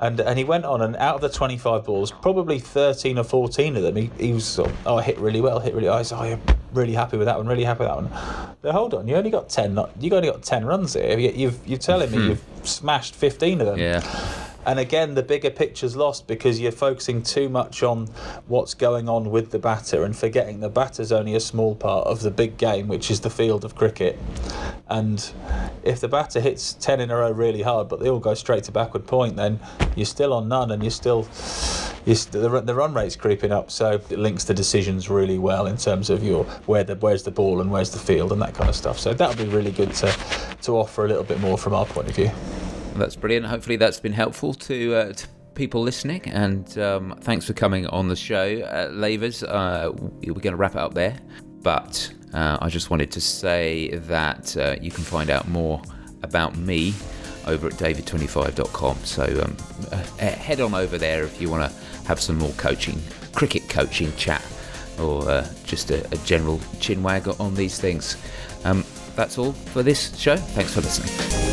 And, 0.00 0.20
and 0.20 0.38
he 0.38 0.44
went 0.44 0.64
on, 0.64 0.80
and 0.80 0.94
out 0.96 1.16
of 1.16 1.20
the 1.20 1.28
25 1.28 1.84
balls, 1.84 2.10
probably 2.10 2.58
13 2.58 3.18
or 3.18 3.24
14 3.24 3.76
of 3.76 3.82
them, 3.82 3.96
he, 3.96 4.10
he 4.18 4.32
was 4.32 4.44
sort 4.44 4.70
of, 4.70 4.86
oh, 4.86 4.96
I 4.96 5.02
hit 5.02 5.18
really 5.18 5.40
well, 5.40 5.58
hit 5.58 5.74
really. 5.74 5.88
I 5.88 5.98
was, 5.98 6.12
oh, 6.12 6.22
yeah, 6.22 6.38
really 6.72 6.94
happy 6.94 7.16
with 7.16 7.26
that 7.26 7.36
one, 7.36 7.46
really 7.46 7.64
happy 7.64 7.80
with 7.80 7.88
that 7.88 7.96
one. 7.96 8.56
But 8.62 8.72
hold 8.72 8.94
on, 8.94 9.08
you 9.08 9.16
only 9.16 9.30
got 9.30 9.48
10, 9.48 9.74
Not, 9.74 9.90
you 9.98 10.14
only 10.14 10.30
got 10.30 10.42
10 10.42 10.64
runs 10.64 10.94
here. 10.94 11.18
You, 11.18 11.30
you've, 11.30 11.66
you're 11.66 11.78
telling 11.78 12.10
me 12.10 12.18
hmm. 12.18 12.28
you've 12.28 12.44
smashed 12.62 13.14
15 13.14 13.60
of 13.60 13.66
them. 13.66 13.78
Yeah 13.78 14.46
and 14.68 14.78
again, 14.78 15.14
the 15.14 15.22
bigger 15.22 15.48
picture's 15.48 15.96
lost 15.96 16.26
because 16.26 16.60
you're 16.60 16.70
focusing 16.70 17.22
too 17.22 17.48
much 17.48 17.82
on 17.82 18.06
what's 18.48 18.74
going 18.74 19.08
on 19.08 19.30
with 19.30 19.50
the 19.50 19.58
batter 19.58 20.04
and 20.04 20.14
forgetting 20.14 20.60
the 20.60 20.68
batter's 20.68 21.10
only 21.10 21.34
a 21.34 21.40
small 21.40 21.74
part 21.74 22.06
of 22.06 22.20
the 22.20 22.30
big 22.30 22.58
game, 22.58 22.86
which 22.86 23.10
is 23.10 23.22
the 23.22 23.30
field 23.30 23.64
of 23.64 23.74
cricket. 23.74 24.18
And 24.86 25.32
if 25.88 26.00
the 26.00 26.08
batter 26.08 26.40
hits 26.40 26.74
10 26.74 27.00
in 27.00 27.10
a 27.10 27.16
row 27.16 27.30
really 27.30 27.62
hard, 27.62 27.88
but 27.88 28.00
they 28.00 28.08
all 28.10 28.20
go 28.20 28.34
straight 28.34 28.64
to 28.64 28.72
backward 28.72 29.06
point, 29.06 29.36
then 29.36 29.58
you're 29.96 30.06
still 30.06 30.32
on 30.32 30.48
none 30.48 30.70
and 30.70 30.82
you're 30.82 30.90
still. 30.90 31.26
You're 32.06 32.16
the, 32.16 32.62
the 32.64 32.74
run 32.74 32.94
rate's 32.94 33.16
creeping 33.16 33.52
up, 33.52 33.70
so 33.70 33.92
it 33.92 34.18
links 34.18 34.44
the 34.44 34.54
decisions 34.54 35.10
really 35.10 35.38
well 35.38 35.66
in 35.66 35.76
terms 35.76 36.08
of 36.10 36.22
your 36.22 36.44
where 36.66 36.84
the 36.84 36.94
where's 36.96 37.22
the 37.22 37.30
ball 37.30 37.60
and 37.60 37.70
where's 37.70 37.90
the 37.90 37.98
field 37.98 38.32
and 38.32 38.40
that 38.40 38.54
kind 38.54 38.68
of 38.70 38.76
stuff. 38.76 38.98
So 38.98 39.12
that 39.12 39.28
would 39.28 39.38
be 39.38 39.52
really 39.52 39.72
good 39.72 39.92
to 39.94 40.16
to 40.62 40.72
offer 40.76 41.04
a 41.04 41.08
little 41.08 41.24
bit 41.24 41.40
more 41.40 41.58
from 41.58 41.74
our 41.74 41.86
point 41.86 42.08
of 42.08 42.16
view. 42.16 42.30
That's 42.94 43.16
brilliant. 43.16 43.46
Hopefully, 43.46 43.76
that's 43.76 44.00
been 44.00 44.12
helpful 44.12 44.54
to, 44.54 44.94
uh, 44.94 45.12
to 45.12 45.28
people 45.54 45.82
listening. 45.82 46.22
And 46.26 46.76
um, 46.78 47.18
thanks 47.20 47.46
for 47.46 47.52
coming 47.52 47.86
on 47.86 48.08
the 48.08 48.16
show, 48.16 48.60
uh, 48.62 48.88
Lavers. 48.90 49.42
Uh, 49.42 49.92
we're 49.92 50.32
going 50.34 50.52
to 50.52 50.56
wrap 50.56 50.72
it 50.72 50.80
up 50.80 50.94
there. 50.94 51.18
But 51.62 52.12
uh, 52.34 52.58
I 52.60 52.68
just 52.68 52.90
wanted 52.90 53.10
to 53.12 53.20
say 53.20 53.90
that 53.90 54.56
uh, 54.56 54.76
you 54.80 54.90
can 54.90 55.04
find 55.04 55.30
out 55.30 55.48
more 55.48 55.80
about 56.22 56.56
me 56.56 56.94
over 57.46 57.68
at 57.68 57.74
david25.com. 57.74 58.96
So 59.04 59.24
um, 59.42 59.56
uh, 59.92 59.96
head 60.18 60.60
on 60.60 60.74
over 60.74 60.98
there 60.98 61.24
if 61.24 61.40
you 61.40 61.50
want 61.50 61.70
to 61.70 62.06
have 62.06 62.20
some 62.20 62.36
more 62.36 62.52
coaching, 62.52 63.00
cricket 63.32 63.68
coaching 63.68 64.14
chat, 64.16 64.44
or 64.98 65.28
uh, 65.28 65.48
just 65.64 65.90
a, 65.90 66.04
a, 66.12 66.16
general 66.18 66.60
chin 66.80 67.02
wag 67.02 67.28
on 67.40 67.54
these 67.54 67.80
things. 67.80 68.16
Um, 68.64 68.84
that's 69.16 69.38
all 69.38 69.52
for 69.52 69.82
this 69.82 70.16
show. 70.18 70.36
Thanks 70.36 70.74
for 70.74 70.80
listening. 70.80 71.47